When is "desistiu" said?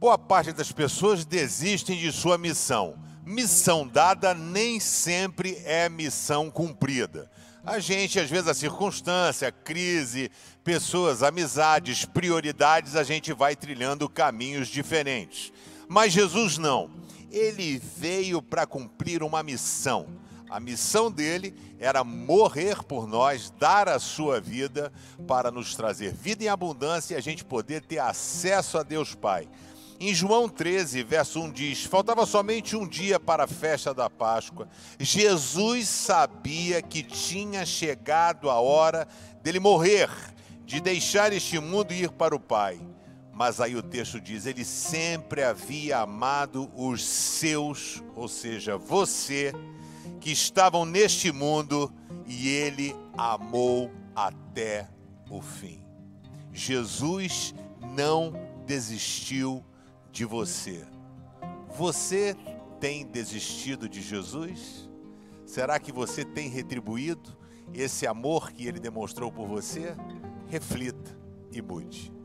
58.64-59.64